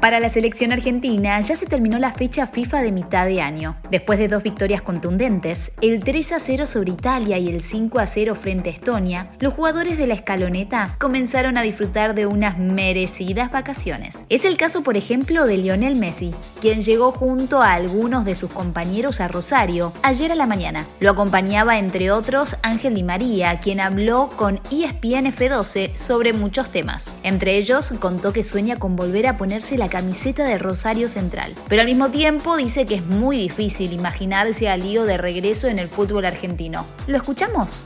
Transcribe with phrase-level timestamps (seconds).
[0.00, 3.76] Para la selección argentina ya se terminó la fecha FIFA de mitad de año.
[3.90, 8.06] Después de dos victorias contundentes, el 3 a 0 sobre Italia y el 5 a
[8.06, 13.52] 0 frente a Estonia, los jugadores de la escaloneta comenzaron a disfrutar de unas merecidas
[13.52, 14.24] vacaciones.
[14.30, 16.30] Es el caso, por ejemplo, de Lionel Messi,
[16.62, 20.86] quien llegó junto a algunos de sus compañeros a Rosario ayer a la mañana.
[21.00, 27.12] Lo acompañaba, entre otros, Ángel Di María, quien habló con ESPN F12 sobre muchos temas.
[27.22, 31.52] Entre ellos, contó que sueña con volver a ponerse la camiseta de Rosario Central.
[31.68, 35.78] Pero al mismo tiempo dice que es muy difícil imaginarse al lío de regreso en
[35.78, 36.86] el fútbol argentino.
[37.06, 37.84] ¿Lo escuchamos?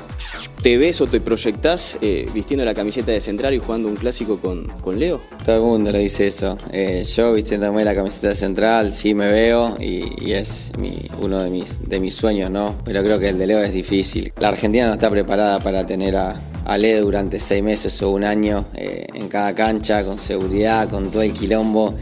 [0.62, 4.38] ¿Te ves o te proyectás eh, vistiendo la camiseta de Central y jugando un clásico
[4.38, 5.20] con, con Leo?
[5.44, 6.56] Todo el mundo lo dice eso.
[6.72, 10.72] Eh, yo vistiéndome la camiseta de Central sí me veo y, es
[11.20, 12.74] uno de mis, de mis sueños, ¿no?
[12.84, 14.32] Pero creo que el de Leo es difícil.
[14.38, 16.34] La Argentina no está preparada para tener a,
[16.64, 21.10] a Leo durante seis meses o un año eh, en cada cancha, con seguridad, con
[21.10, 21.94] todo el quilombo.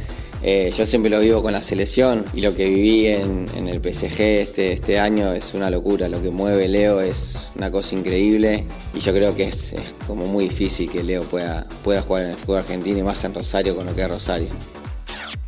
[0.44, 4.20] Eh, yo siempre lo vivo con la selección y lo que viví en, el PSG
[4.20, 6.08] este, este año es una locura.
[6.08, 10.26] Lo que mueve Leo es una cosa increíble y yo creo que es, es como
[10.26, 13.76] muy difícil que Leo pueda, pueda jugar en el fútbol argentino y más en Rosario
[13.76, 14.48] con lo que es Rosario.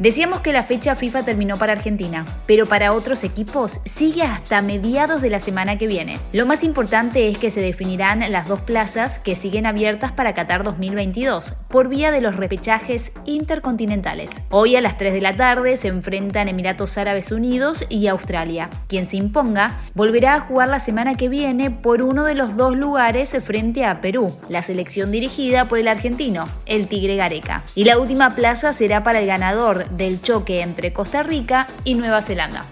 [0.00, 5.22] Decíamos que la fecha FIFA terminó para Argentina, pero para otros equipos sigue hasta mediados
[5.22, 6.18] de la semana que viene.
[6.32, 10.64] Lo más importante es que se definirán las dos plazas que siguen abiertas para Qatar
[10.64, 14.32] 2022 por vía de los repechajes intercontinentales.
[14.50, 18.70] Hoy a las 3 de la tarde se enfrentan Emiratos Árabes Unidos y Australia.
[18.88, 22.76] Quien se imponga volverá a jugar la semana que viene por uno de los dos
[22.76, 27.62] lugares frente a Perú, la selección dirigida por el argentino, el Tigre Gareca.
[27.76, 32.22] Y la última plaza será para el ganador del choque entre Costa Rica y Nueva
[32.22, 32.64] Zelanda.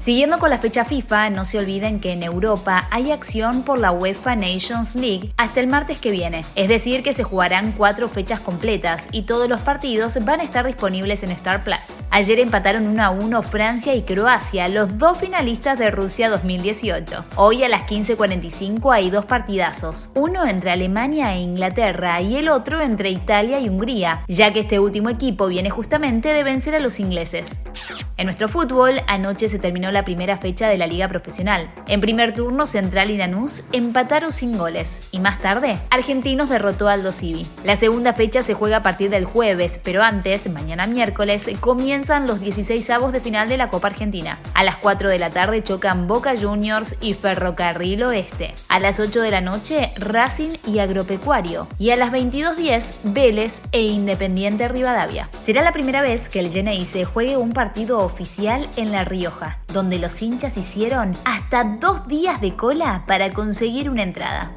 [0.00, 3.92] Siguiendo con la fecha FIFA, no se olviden que en Europa hay acción por la
[3.92, 8.40] UEFA Nations League hasta el martes que viene, es decir que se jugarán cuatro fechas
[8.40, 12.00] completas y todos los partidos van a estar disponibles en Star Plus.
[12.08, 17.22] Ayer empataron 1 a 1 Francia y Croacia, los dos finalistas de Rusia 2018.
[17.36, 22.80] Hoy a las 15.45 hay dos partidazos, uno entre Alemania e Inglaterra y el otro
[22.80, 27.00] entre Italia y Hungría, ya que este último equipo viene justamente de vencer a los
[27.00, 27.58] ingleses.
[28.16, 31.70] En nuestro fútbol, anoche se terminó la primera fecha de la liga profesional.
[31.88, 37.00] En primer turno, Central y Lanús empataron sin goles y más tarde, Argentinos derrotó al
[37.00, 37.46] Aldo Civi.
[37.64, 42.40] La segunda fecha se juega a partir del jueves, pero antes, mañana miércoles, comienzan los
[42.40, 44.38] 16 avos de final de la Copa Argentina.
[44.54, 48.54] A las 4 de la tarde chocan Boca Juniors y Ferrocarril Oeste.
[48.68, 51.66] A las 8 de la noche, Racing y Agropecuario.
[51.78, 55.30] Y a las 22.10, Vélez e Independiente Rivadavia.
[55.42, 56.50] Será la primera vez que el
[56.84, 62.40] se juegue un partido oficial en La Rioja donde los hinchas hicieron hasta dos días
[62.40, 64.52] de cola para conseguir una entrada.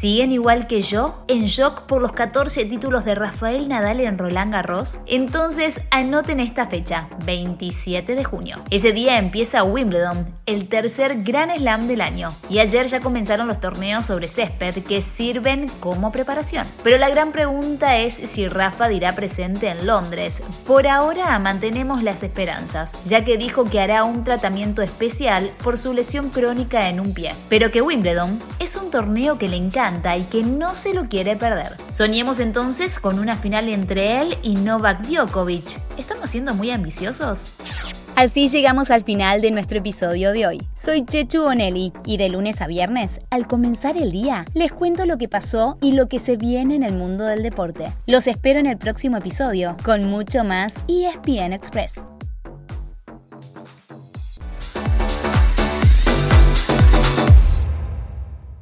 [0.00, 4.50] ¿Siguen igual que yo en shock por los 14 títulos de Rafael Nadal en Roland
[4.50, 4.98] Garros?
[5.04, 8.62] Entonces anoten esta fecha, 27 de junio.
[8.70, 12.30] Ese día empieza Wimbledon, el tercer gran slam del año.
[12.48, 16.66] Y ayer ya comenzaron los torneos sobre césped que sirven como preparación.
[16.82, 20.42] Pero la gran pregunta es si Rafa dirá presente en Londres.
[20.66, 25.92] Por ahora mantenemos las esperanzas, ya que dijo que hará un tratamiento especial por su
[25.92, 27.34] lesión crónica en un pie.
[27.50, 31.36] Pero que Wimbledon es un torneo que le encanta y que no se lo quiere
[31.36, 31.74] perder.
[31.92, 35.80] Soñemos entonces con una final entre él y Novak Djokovic.
[35.98, 37.50] ¿Estamos siendo muy ambiciosos?
[38.14, 40.62] Así llegamos al final de nuestro episodio de hoy.
[40.74, 45.18] Soy Chechu Bonelli y de lunes a viernes, al comenzar el día, les cuento lo
[45.18, 47.92] que pasó y lo que se viene en el mundo del deporte.
[48.06, 52.02] Los espero en el próximo episodio con mucho más ESPN Express.